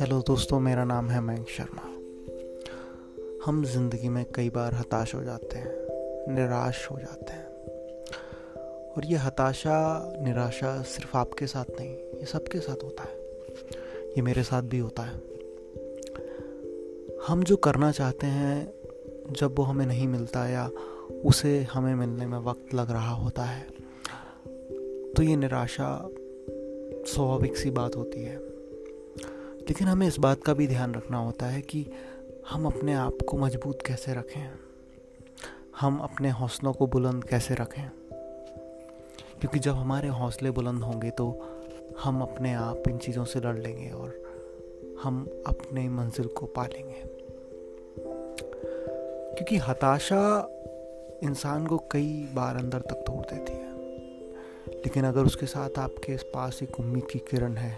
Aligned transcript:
Hello 0.00 0.22
दोस्तों, 0.26 0.60
मेरा 0.60 0.84
नाम 0.84 1.10
है 1.10 1.20
मयंक 1.20 1.48
शर्मा। 1.48 1.82
हम 3.44 3.64
ज़िंदगी 3.64 4.08
में 4.08 4.26
कई 4.34 4.50
बार 4.50 4.74
हताश 4.74 5.14
हो 5.14 5.24
जाते 5.24 5.58
हैं, 5.58 5.72
निराश 6.34 6.88
हो 6.90 6.98
जाते 6.98 7.32
हैं। 7.32 7.46
और 8.92 9.04
ये 9.04 9.16
हताशा, 9.16 10.12
निराशा 10.20 10.82
सिर्फ़ 10.82 11.16
आपके 11.16 11.46
साथ 11.46 11.64
नहीं, 11.80 11.96
ये 11.96 12.26
सबके 12.26 12.58
साथ 12.58 12.84
होता 12.84 13.02
है। 13.02 13.16
ये 14.10 14.22
मेरे 14.22 14.42
साथ 14.42 14.62
भी 14.62 14.78
होता 14.78 15.02
है। 15.02 15.22
हम 17.28 17.42
जो 17.42 17.56
करना 17.56 17.92
चाहते 17.92 18.26
हैं, 18.26 18.74
जब 19.30 19.54
वो 19.58 19.64
हमें 19.64 19.86
नहीं 19.86 20.08
मिलता 20.08 20.48
या 20.48 20.70
उसे 21.24 21.62
हमें 21.62 21.94
मिलने 21.94 22.26
में 22.26 22.38
वक्त 22.38 22.74
लग 22.74 22.90
रहा 22.90 23.12
होता 23.12 23.42
है 23.42 23.83
तो 25.16 25.22
ये 25.22 25.36
निराशा 25.36 26.08
स्वाभाविक 27.06 27.56
सी 27.56 27.70
बात 27.70 27.96
होती 27.96 28.22
है। 28.24 28.36
लेकिन 29.56 29.86
हमें 29.86 30.08
इस 30.08 30.18
बात 30.18 30.42
का 30.42 30.54
भी 30.54 30.66
ध्यान 30.66 30.94
रखना 30.94 31.18
होता 31.18 31.46
है 31.46 31.62
कि 31.62 31.86
हम 32.50 32.66
अपने 32.66 32.94
आप 32.94 33.18
को 33.28 33.38
मज़बूत 33.38 33.82
कैसे 33.86 34.14
रखें? 34.14 34.52
हम 35.80 35.98
अपने 35.98 36.30
हौसलों 36.30 36.72
को 36.72 36.86
बुलंद 36.86 37.24
कैसे 37.24 37.54
रखें? 37.54 37.90
क्योंकि 39.40 39.58
जब 39.58 39.72
हमारे 39.72 40.08
हौसले 40.08 40.50
बुलंद 40.50 40.82
होंगे 40.82 41.10
तो 41.10 41.40
हम 42.02 42.22
अपने 42.22 42.54
आप 42.54 42.82
इन 42.88 42.98
चीज़ों 42.98 43.24
से 43.24 43.40
लड़ 43.40 43.58
लेंगे 43.58 43.90
और 43.90 44.22
हम 45.02 45.42
अपने 45.46 45.88
मंजिल 45.88 46.26
को 46.26 46.46
पा 46.46 46.66
लेंगे। 46.66 47.02
क्योंकि 49.34 49.56
हताशा 49.56 50.48
इंसान 51.22 51.66
को 51.66 51.78
कई 51.78 52.28
बार 52.34 52.56
अंदर 52.56 52.80
तक 52.80 52.94
तोड़ 52.94 53.34
देती 53.34 53.52
है। 53.52 53.73
लेकिन 54.84 55.04
अगर 55.04 55.24
उसके 55.24 55.46
साथ 55.46 55.78
आपके 55.78 56.16
पास 56.32 56.62
एक 56.62 56.78
उम्मीद 56.80 57.06
की 57.12 57.18
किरण 57.30 57.56
है, 57.56 57.72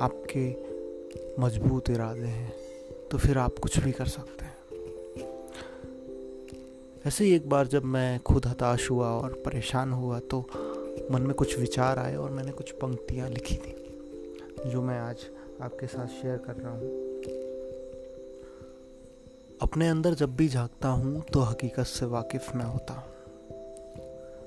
आपके 0.00 0.48
मज़बूत 1.40 1.90
इरादे 1.90 2.26
हैं 2.28 2.52
तो 3.10 3.18
फिर 3.18 3.38
आप 3.38 3.58
कुछ 3.58 3.78
भी 3.78 3.92
कर 3.92 4.06
सकते 4.06 4.44
हैं। 4.44 4.50
ऐसे 7.06 7.24
ही 7.24 7.34
एक 7.34 7.48
बार 7.48 7.66
जब 7.66 7.84
मैं 7.84 8.18
खुद 8.20 8.46
हताश 8.46 8.90
हुआ 8.90 9.08
और 9.12 9.32
परेशान 9.46 9.92
हुआ 9.92 10.18
तो 10.30 10.40
मन 11.10 11.22
में 11.22 11.34
कुछ 11.34 11.58
विचार 11.58 11.98
आए 11.98 12.16
और 12.16 12.30
मैंने 12.30 12.52
कुछ 12.52 12.70
पंक्तियाँ 12.72 13.28
लिखी 13.28 13.56
थी, 13.56 13.74
जो 14.66 14.82
मैं 14.82 14.98
आज 15.00 15.26
आपके 15.62 15.86
साथ 15.86 16.06
शेयर 16.22 16.36
कर 16.46 16.56
रहा 16.56 16.72
हूँ। 16.72 17.00
अपने 19.62 19.88
अंदर 19.88 20.14
जब 20.14 20.36
भी 20.36 20.48
झांकता 20.48 20.88
हूँ 20.88 21.22
तो 21.32 21.40
हकीकत 21.40 21.86
से 21.86 22.06
वाकिफ 22.06 22.54
मैं 22.56 22.64
होता 22.64 22.94
हूँ। 22.94 23.10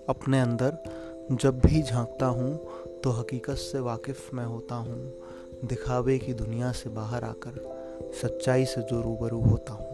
अपने 0.09 0.39
अंदर 0.41 0.77
जब 1.31 1.59
भी 1.59 1.81
झांकता 1.81 2.25
हूँ 2.25 2.57
तो 3.03 3.09
हकीकत 3.09 3.55
से 3.55 3.79
वाकिफ 3.79 4.33
मैं 4.33 4.45
होता 4.45 4.75
हूँ, 4.75 5.13
दिखावे 5.65 6.17
की 6.19 6.33
दुनिया 6.33 6.71
से 6.71 6.89
बाहर 6.89 7.23
आकर 7.23 8.11
सच्चाई 8.21 8.65
से 8.65 8.81
जो 8.81 9.01
रूबरू 9.01 9.39
होता 9.41 9.73
हूँ। 9.73 9.93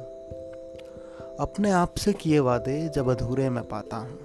अपने 1.39 1.71
आप 1.71 1.95
से 1.95 2.13
किए 2.13 2.39
वादे 2.39 2.89
जब 2.89 3.09
अधूरे 3.09 3.49
में 3.49 3.63
पाता 3.63 3.97
हूँ। 3.97 4.17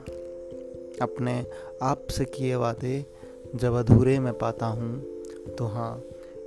अपने 1.02 1.46
आप 1.82 2.06
से 2.10 2.24
किए 2.24 2.54
वादे 2.54 3.04
जब 3.54 3.74
अधूरे 3.74 4.18
में 4.18 4.32
पाता 4.38 4.66
हूँ 4.66 5.00
तो 5.58 5.66
हाँ 5.66 5.98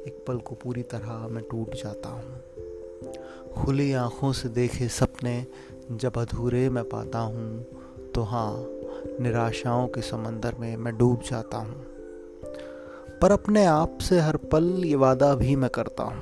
एक 0.08 0.24
पल 0.28 0.38
को 0.38 0.56
पूरी 0.56 0.84
तरह 0.84 1.28
मैं 1.28 1.44
टूट 1.44 1.76
जाता 1.76 2.10
हूँ। 2.10 2.42
खुली 3.54 3.94
आँखों 3.94 4.32
से 4.34 4.50
देखे 4.50 4.88
सपने 4.88 5.46
जब 5.92 6.18
अधूरे 6.18 6.70
में 6.70 6.84
पाता 6.84 7.20
हूँ 7.20 7.64
तो 8.16 8.22
हाँ 8.22 8.79
निराशाओं 9.22 9.88
के 9.88 10.02
समंदर 10.02 10.56
में 10.60 10.78
मैं 10.78 10.98
डूब 10.98 11.22
जाता 11.32 11.58
हूँ। 11.58 11.86
पर 13.22 13.32
अपने 13.32 13.66
आप 13.66 13.98
से 14.02 14.20
हर 14.20 14.38
पल 14.38 14.82
ये 14.86 14.96
वादा 14.96 15.36
भी 15.36 15.56
मैं 15.56 15.70
करता 15.70 16.04
हूँ। 16.04 16.22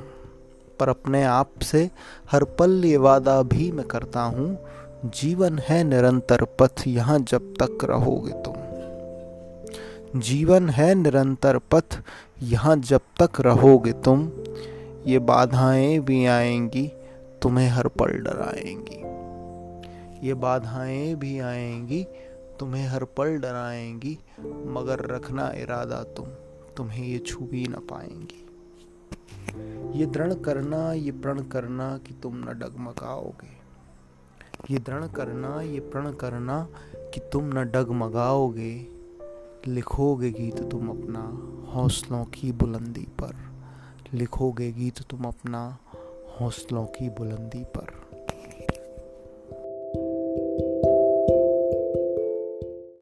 पर 0.80 0.90
अपने 0.90 1.24
आप 1.24 1.52
से 1.64 1.90
हर 2.32 2.44
पल 2.44 2.86
ये 2.86 2.98
वादा 2.98 3.42
भी 3.42 3.72
मैं 3.72 3.88
करता 3.88 4.22
हूँ, 4.22 4.58
जीवन 5.06 5.60
है 5.60 5.84
निरंतर 5.84 6.44
पथ 6.44 6.84
यहाँ 6.88 7.20
जब 7.20 7.54
तक 7.62 7.78
रहोगे 7.84 8.32
तुम। 8.32 8.54
जीवन 10.20 10.70
है 10.70 10.96
निरंतर 10.96 11.58
पथ 11.58 12.02
यहाँ 12.44 12.78
जब 12.78 13.02
तक 13.22 13.42
रहोगे 13.42 13.92
तुम, 13.92 14.32
ये 15.06 15.20
बाधाएँ 15.20 16.00
भी 16.00 16.26
आएँगी, 16.26 16.92
तुम्हें 17.42 17.70
हर 17.70 17.88
पल 17.88 18.08
डराएँगी। 18.08 19.08
ये 20.28 20.34
बाधाएँ 20.34 21.16
भी 21.16 21.40
आएँगी 21.40 22.08
तुम्हें 22.60 22.88
हर 22.88 23.04
पल 23.04 23.38
डराएँगी, 23.38 24.20
मगर 24.66 25.00
रखना 25.00 25.52
इरादा 25.52 26.04
तुम, 26.04 26.26
तुम्हें 26.78 27.08
ये 27.08 27.20
छू 27.20 27.46
भी 27.46 27.68
ना 27.68 27.80
पाएँगी। 27.80 28.44
ये 30.00 30.06
दृढ़ 30.06 30.34
करना, 30.34 30.94
ये 30.94 31.12
प्रण 31.12 31.42
करना 31.42 31.98
कि 31.98 32.14
तुम 32.24 32.38
न 32.38 32.46
डगमगाओगे। 32.46 33.58
ये 34.74 34.80
दृढ़ 34.80 35.08
करना, 35.08 35.62
ये 35.62 35.80
प्रण 35.80 36.12
करना 36.12 36.68
कि 36.96 37.20
तुम 37.20 37.44
न 37.44 37.64
डगमगाओगे। 37.64 38.88
लिखोगे 39.68 40.32
गीत 40.32 40.64
तुम 40.64 40.90
अपना 40.90 41.24
हौसलों 41.72 42.26
की 42.26 42.52
बुलंदी 42.52 43.08
पर। 43.22 43.36
लिखोगे 44.14 44.72
गीत 44.72 45.02
तुम 45.02 45.24
अपना 45.24 45.78
हौसलों 46.42 46.86
की 46.86 47.10
बुलंदी 47.10 47.64
पर। 47.64 48.07